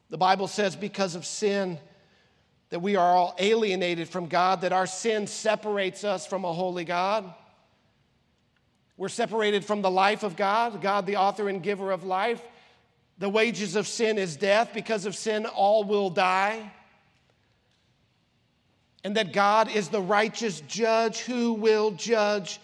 [0.08, 1.78] The Bible says because of sin,
[2.70, 6.84] that we are all alienated from God, that our sin separates us from a holy
[6.84, 7.32] God.
[8.96, 12.42] We're separated from the life of God, God, the author and giver of life.
[13.18, 14.70] The wages of sin is death.
[14.72, 16.72] Because of sin, all will die
[19.06, 22.58] and that God is the righteous judge who will judge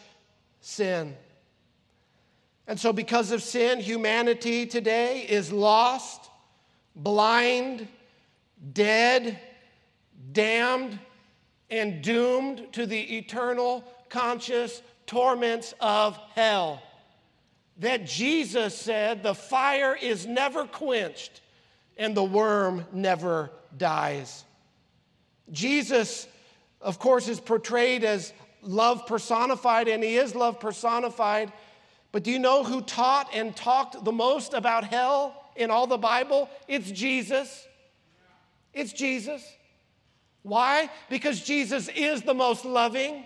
[0.61, 1.17] sin.
[2.67, 6.29] And so, because of sin, humanity today is lost,
[6.97, 7.87] blind,
[8.73, 9.39] dead,
[10.33, 10.99] damned,
[11.71, 16.83] and doomed to the eternal conscious torments of hell.
[17.79, 21.41] That Jesus said the fire is never quenched
[21.97, 24.45] and the worm never dies.
[25.51, 26.27] Jesus
[26.83, 31.53] of course, is portrayed as love personified, and he is love personified.
[32.11, 35.97] But do you know who taught and talked the most about hell in all the
[35.97, 36.51] Bible?
[36.69, 37.67] It's Jesus.
[38.75, 39.43] It's Jesus.
[40.43, 40.91] Why?
[41.09, 43.25] Because Jesus is the most loving,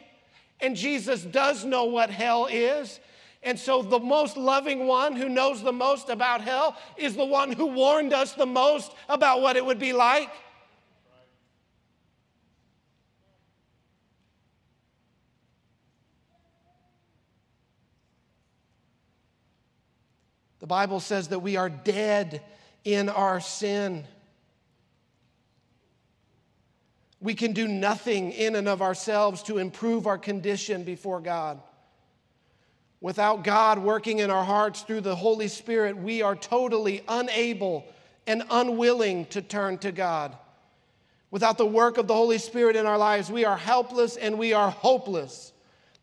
[0.60, 3.00] and Jesus does know what hell is.
[3.42, 7.52] And so, the most loving one who knows the most about hell is the one
[7.52, 10.30] who warned us the most about what it would be like.
[20.58, 22.42] The Bible says that we are dead
[22.82, 24.04] in our sin.
[27.20, 31.60] We can do nothing in and of ourselves to improve our condition before God.
[33.00, 37.86] Without God working in our hearts through the Holy Spirit, we are totally unable
[38.26, 40.36] and unwilling to turn to God.
[41.30, 44.52] Without the work of the Holy Spirit in our lives, we are helpless and we
[44.52, 45.52] are hopeless.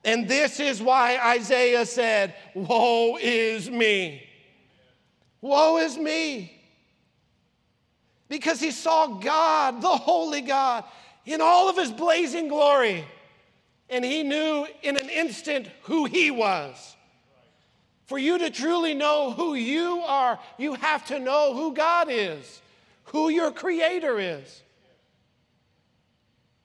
[0.05, 4.27] And this is why Isaiah said, Woe is me.
[5.41, 6.52] Woe is me.
[8.29, 10.83] Because he saw God, the holy God,
[11.25, 13.05] in all of his blazing glory.
[13.89, 16.95] And he knew in an instant who he was.
[18.05, 22.61] For you to truly know who you are, you have to know who God is,
[23.05, 24.61] who your creator is.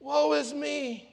[0.01, 1.09] Woe is me.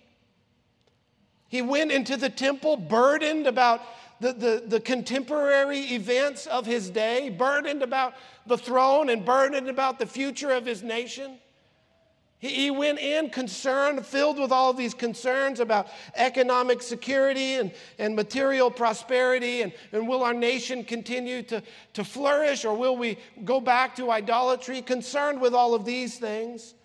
[1.47, 3.81] He went into the temple burdened about
[4.19, 8.13] the, the, the contemporary events of his day, burdened about
[8.45, 11.39] the throne and burdened about the future of his nation.
[12.37, 18.69] He, went in concerned, filled with all these concerns about economic security and, and material
[18.69, 21.63] prosperity, and, and will our nation continue to,
[21.93, 24.81] to flourish or will we go back to idolatry?
[24.81, 26.75] Concerned with all of these things.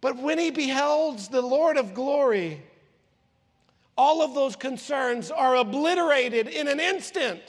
[0.00, 2.62] But when he beholds the Lord of glory,
[4.02, 7.40] all of those concerns are obliterated in an instant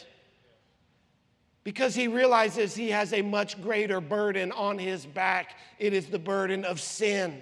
[1.64, 5.58] because he realizes he has a much greater burden on his back.
[5.80, 7.42] It is the burden of sin.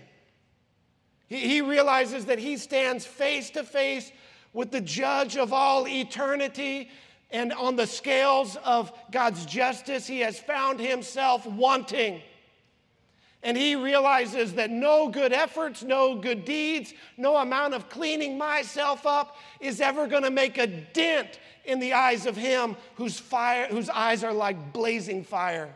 [1.27, 4.13] He, realizes that he stands face to face
[4.53, 6.89] with the judge of all eternity.
[7.31, 12.21] And on the scales of God's justice, he has found himself wanting.
[13.43, 19.07] And he realizes that no good efforts, no good deeds, no amount of cleaning myself
[19.07, 23.67] up is ever going to make a dent in the eyes of him whose, fire,
[23.67, 25.73] whose eyes are like blazing fire.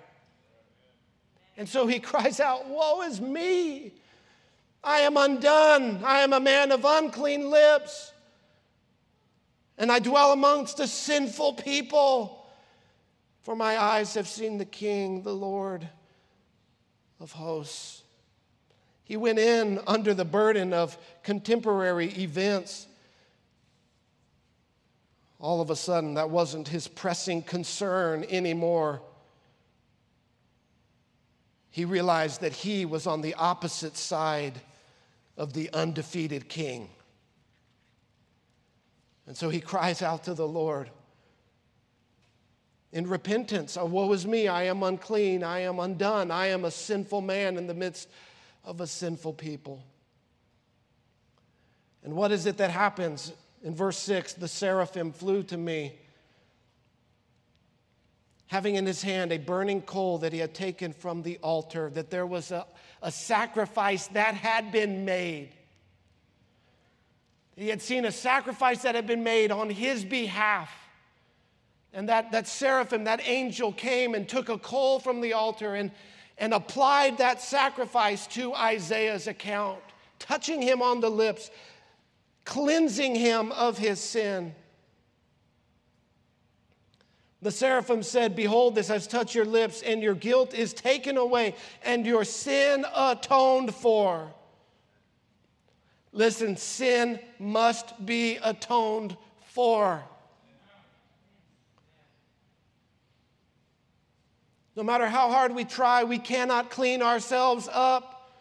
[1.58, 3.94] And so he cries out, Woe is me!
[4.84, 6.04] I am undone.
[6.04, 8.14] I am a man of unclean lips.
[9.80, 12.46] And I dwell amongst a sinful people.
[13.42, 15.90] For my eyes have seen the King, the Lord
[17.20, 18.04] of hosts.
[19.04, 22.88] He went in under the burden of contemporary events.
[25.40, 29.02] All of a sudden, that wasn't his pressing concern anymore.
[31.70, 34.60] He realized that he was on the opposite side
[35.38, 36.90] of the undefeated king.
[39.28, 40.90] And so he cries out to the Lord
[42.96, 43.76] in repentance.
[43.76, 47.58] Oh, woe is me, I am unclean, I am undone, I am a sinful man
[47.58, 48.08] in the midst
[48.64, 49.84] of a sinful people.
[52.06, 53.34] And what is it that happens?
[53.64, 56.00] In verse 6, the seraphim flew to me.
[58.48, 62.10] having in his hand a burning coal that he had taken from the altar, that
[62.10, 62.66] there was a,
[63.02, 65.50] a sacrifice that had been made.
[67.58, 70.85] He had seen a sacrifice that had been made on his behalf.
[71.96, 75.92] And that, that seraphim, that angel came and took a coal from the altar and,
[76.38, 79.80] and applied that sacrifice to Isaiah's account,
[80.20, 81.50] touching him on the lips,
[82.44, 84.54] cleansing him of his sin.
[87.42, 91.56] The seraphim said, Behold, this has touched your lips, and your guilt is taken away,
[91.82, 94.34] and your sin atoned for.
[96.12, 99.16] Listen, sin must be atoned
[99.46, 100.04] for.
[104.76, 108.34] No matter how hard we try, we cannot clean ourselves up.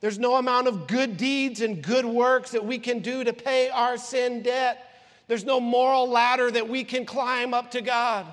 [0.00, 3.68] There's no amount of good deeds and good works that we can do to pay
[3.70, 4.86] our sin debt.
[5.26, 8.26] There's no moral ladder that we can climb up to God.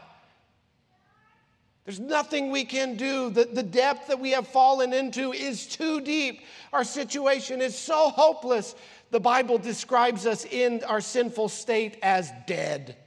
[1.85, 3.29] There's nothing we can do.
[3.29, 6.41] The, the depth that we have fallen into is too deep.
[6.73, 8.75] Our situation is so hopeless.
[9.11, 12.97] The Bible describes us in our sinful state as dead.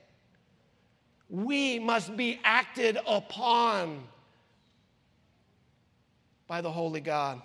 [1.28, 4.02] We must be acted upon
[6.50, 7.40] by the Holy God.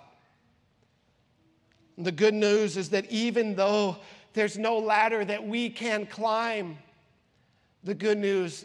[1.96, 3.98] The good news is that even though
[4.32, 6.76] there's no ladder that we can climb,
[7.84, 8.64] the good news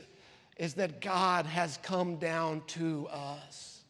[0.58, 3.82] is that God has come down to us.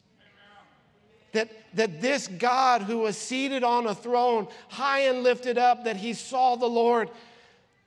[1.32, 5.96] That, that this God who was seated on a throne, high and lifted up, that
[5.96, 7.08] he saw the Lord.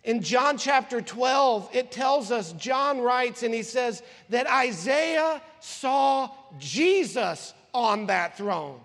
[0.03, 6.31] In John chapter 12, it tells us, John writes and he says that Isaiah saw
[6.57, 8.79] Jesus on that throne.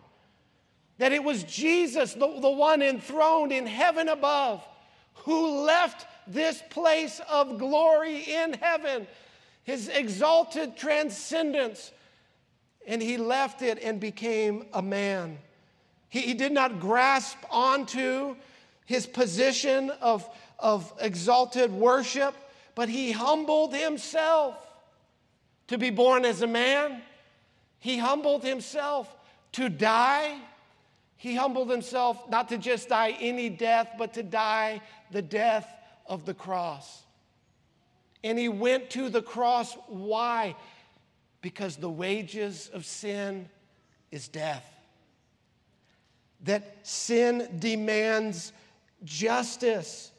[0.98, 4.66] That it was Jesus, the, the one enthroned in heaven above,
[5.14, 9.06] who left this place of glory in heaven
[9.64, 11.92] his exalted transcendence.
[12.86, 15.38] And he left it and became a man.
[16.08, 18.36] He, he did not grasp onto
[18.86, 20.28] his position of,
[20.58, 22.34] of exalted worship,
[22.74, 24.56] but he humbled himself
[25.68, 27.02] to be born as a man.
[27.80, 29.14] He humbled himself
[29.52, 30.38] to die.
[31.16, 35.68] He humbled himself not to just die any death, but to die the death
[36.06, 37.02] of the cross.
[38.22, 39.76] And he went to the cross.
[39.88, 40.54] Why?
[41.40, 43.48] Because the wages of sin
[44.10, 44.66] is death.
[46.44, 48.52] That sin demands
[49.04, 50.10] justice.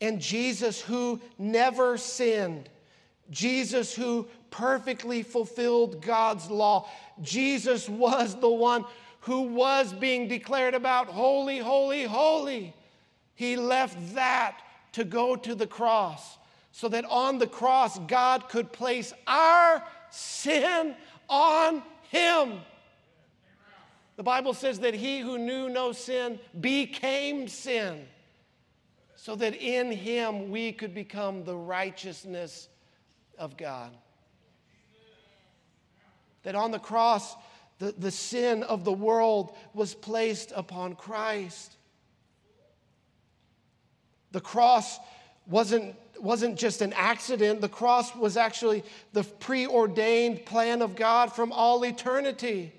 [0.00, 2.68] And Jesus, who never sinned,
[3.30, 6.88] Jesus, who perfectly fulfilled God's law,
[7.20, 8.84] Jesus was the one
[9.22, 12.72] who was being declared about holy, holy, holy.
[13.34, 14.60] He left that
[14.92, 16.38] to go to the cross
[16.70, 20.94] so that on the cross, God could place our sin
[21.28, 22.60] on him.
[24.16, 28.06] The Bible says that he who knew no sin became sin,
[29.14, 32.68] so that in him we could become the righteousness
[33.38, 33.90] of God.
[36.42, 37.34] That on the cross,
[37.78, 41.76] the, the sin of the world was placed upon Christ.
[44.32, 44.98] The cross
[45.46, 47.60] wasn't wasn't just an accident.
[47.60, 52.72] The cross was actually the preordained plan of God from all eternity.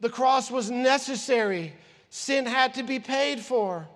[0.00, 1.74] The cross was necessary,
[2.08, 3.86] sin had to be paid for.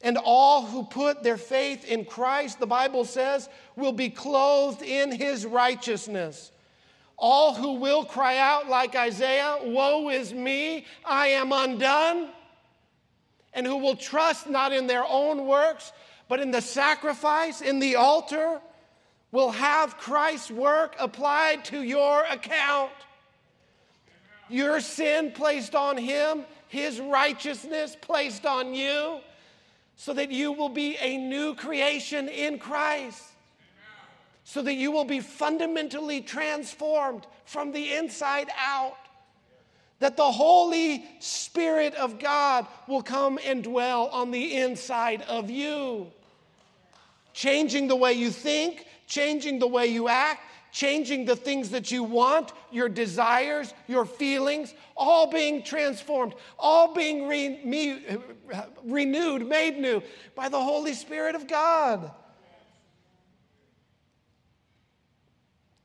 [0.00, 5.12] And all who put their faith in Christ, the Bible says, will be clothed in
[5.12, 6.50] his righteousness.
[7.16, 12.30] All who will cry out like Isaiah, Woe is me, I am undone.
[13.54, 15.92] And who will trust not in their own works,
[16.28, 18.60] but in the sacrifice, in the altar,
[19.30, 22.92] will have Christ's work applied to your account.
[24.48, 29.20] Your sin placed on him, his righteousness placed on you,
[29.96, 33.31] so that you will be a new creation in Christ.
[34.44, 38.96] So that you will be fundamentally transformed from the inside out
[40.00, 46.10] that the Holy Spirit of God will come and dwell on the inside of you
[47.32, 50.40] changing the way you think, changing the way you act,
[50.72, 57.26] changing the things that you want, your desires, your feelings, all being transformed, all being
[57.26, 58.04] re- me,
[58.84, 60.02] renewed, made new
[60.34, 62.10] by the Holy Spirit of God.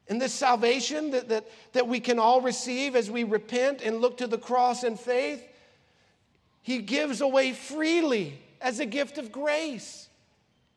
[0.10, 4.18] And this salvation that, that, that we can all receive as we repent and look
[4.18, 5.46] to the cross in faith,
[6.62, 10.08] He gives away freely as a gift of grace.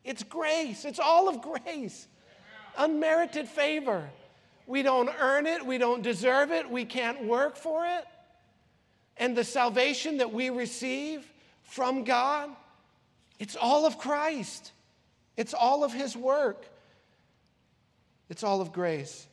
[0.05, 2.09] It's grace, it's all of grace,
[2.77, 4.09] unmerited favor.
[4.71, 5.67] We don't earn it.
[5.67, 6.71] We don't deserve it.
[6.71, 8.05] We can't work for it.
[9.17, 11.29] And the salvation that we receive
[11.63, 12.51] from God,
[13.41, 14.71] it's all of Christ.
[15.37, 16.67] It's all of His work.
[18.31, 19.27] It's all of grace.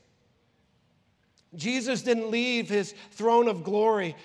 [1.56, 4.16] Jesus didn't leave His throne of glory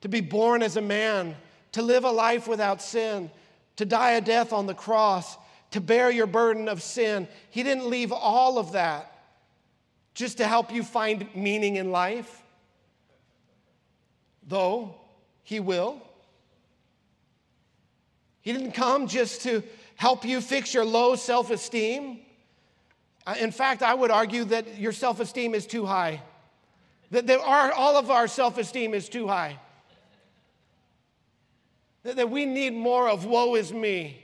[0.00, 1.36] to be born as a man,
[1.72, 3.30] to live a life without sin,
[3.76, 5.36] to die a death on the cross,
[5.70, 7.28] to bear your burden of sin.
[7.50, 9.08] He didn't leave all of that
[10.14, 12.42] just to help you find meaning in life,
[14.46, 14.96] though
[15.42, 16.02] He will.
[18.40, 19.62] He didn't come just to
[19.94, 22.20] help you fix your low self esteem.
[23.26, 26.20] Uh, in fact, I would argue that your self esteem is too high.
[27.10, 29.58] That there are, all of our self esteem is too high.
[32.02, 34.18] That, that we need more of woe is me.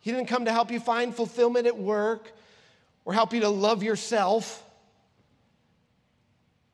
[0.00, 2.32] He didn't come to help you find fulfillment at work
[3.04, 4.64] or help you to love yourself.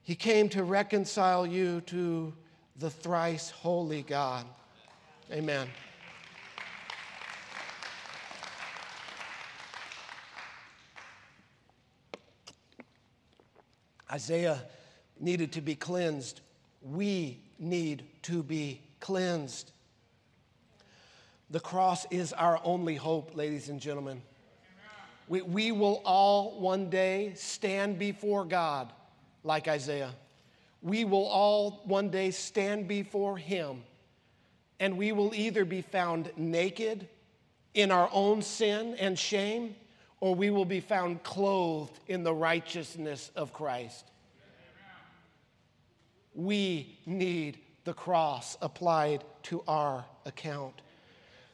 [0.02, 2.32] He came to reconcile you to
[2.76, 4.46] the thrice holy God.
[5.32, 5.66] Amen.
[14.10, 14.62] Isaiah
[15.18, 16.40] needed to be cleansed.
[16.82, 19.72] We need to be cleansed.
[21.50, 24.22] The cross is our only hope, ladies and gentlemen.
[25.28, 28.92] We, we will all one day stand before God
[29.42, 30.14] like Isaiah.
[30.82, 33.82] We will all one day stand before Him,
[34.78, 37.08] and we will either be found naked
[37.74, 39.74] in our own sin and shame,
[40.20, 44.04] or we will be found clothed in the righteousness of Christ.
[46.34, 50.82] We need the cross applied to our account.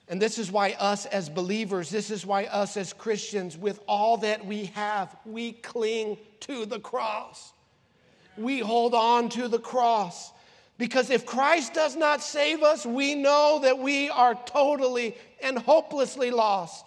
[0.08, 4.16] And this is why, us as believers, this is why, us as Christians, with all
[4.18, 7.52] that we have, we cling to the cross.
[8.36, 10.32] We hold on to the cross.
[10.78, 16.30] Because if Christ does not save us, we know that we are totally and hopelessly
[16.30, 16.86] lost.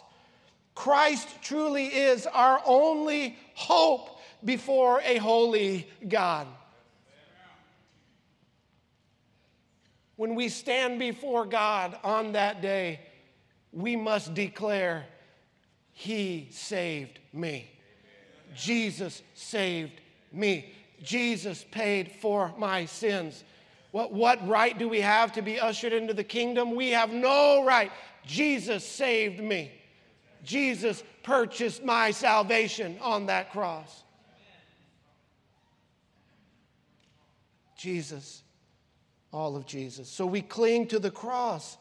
[0.76, 6.48] Christ truly is our only hope before a holy God.
[10.18, 13.00] When we stand before God on that day,
[13.72, 15.06] we must declare,
[15.92, 17.70] He saved me.
[18.56, 20.00] Jesus saved
[20.32, 20.74] me.
[21.04, 23.44] Jesus paid for my sins.
[23.92, 26.76] What, what right do we have to be ushered into the kingdom?
[26.76, 27.92] We have no right.
[28.26, 29.72] Jesus saved me.
[30.46, 34.04] Jesus purchased my salvation on that cross.
[37.78, 38.44] Jesus,
[39.34, 40.08] all of Jesus.
[40.08, 41.78] So we cling to the cross.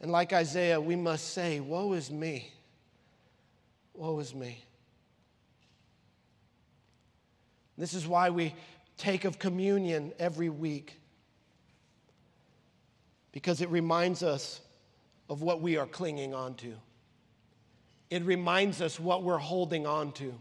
[0.00, 2.52] And like Isaiah, we must say, Woe is me!
[3.94, 4.64] Woe is me!
[7.76, 8.54] This is why we
[8.96, 11.00] take of communion every week,
[13.32, 14.60] because it reminds us
[15.32, 16.74] of what we are clinging on to.
[18.10, 20.34] It reminds us what we're holding on to.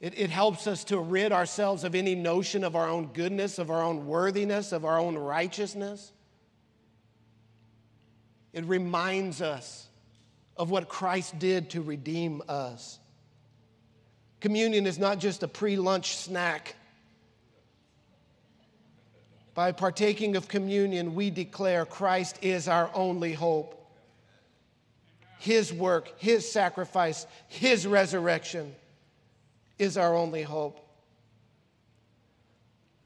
[0.00, 3.72] It, it helps us to rid ourselves of any notion of our own goodness, of
[3.72, 6.12] our own worthiness, of our own righteousness.
[8.52, 9.88] It reminds us
[10.56, 13.00] of what Christ did to redeem us.
[14.38, 16.76] Communion is not just a pre lunch snack.
[19.58, 23.74] By partaking of communion, we declare Christ is our only hope.
[25.40, 28.72] His work, His sacrifice, His resurrection
[29.76, 30.78] is our only hope.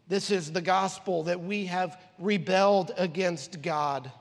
[0.08, 4.12] This is the gospel that we have rebelled against God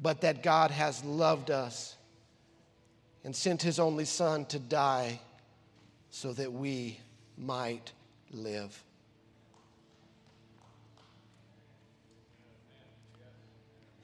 [0.00, 1.96] but that God has loved us
[3.24, 5.18] and sent his only Son to die
[6.10, 7.00] so that we
[7.36, 7.90] might
[8.30, 8.84] live.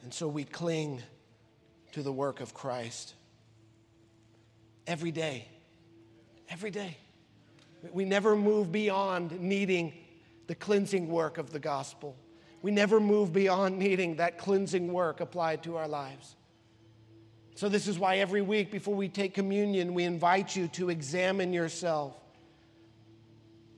[0.05, 1.03] And so we cling
[1.93, 3.15] to the work of Christ
[4.87, 5.49] every day.
[6.51, 6.99] Every day.
[7.91, 9.95] We never move beyond needing
[10.47, 12.17] the cleansing work of the gospel.
[12.61, 16.37] We never move beyond needing that cleansing work applied to our lives.
[17.55, 21.55] So, this is why every week before we take communion, we invite you to examine
[21.55, 22.15] yourself,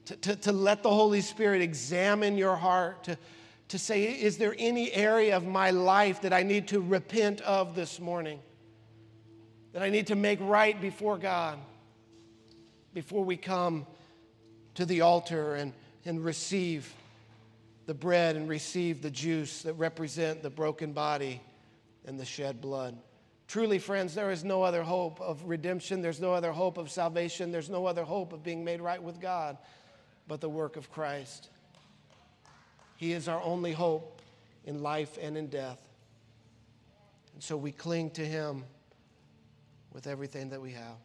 [0.07, 3.19] to, to, to let the Holy Spirit examine your heart, to,
[3.69, 7.75] to say, is there any area of my life that I need to repent of
[7.75, 8.41] this morning?
[9.73, 11.59] That I need to make right before God
[12.95, 13.87] before we come
[14.75, 15.73] to the altar and,
[16.05, 16.91] and receive
[17.87, 21.41] the bread and receive the juice that represent the broken body
[22.07, 22.97] and the shed blood.
[23.49, 26.03] Truly, friends, there is no other hope of redemption.
[26.03, 27.53] There's no other hope of salvation.
[27.53, 29.59] There's no other hope of being made right with God
[30.27, 31.51] but the work of Christ.
[32.97, 34.21] He is our only hope
[34.65, 35.81] in life and in death.
[37.35, 38.65] And so we cling to Him
[39.93, 40.97] with everything that we have.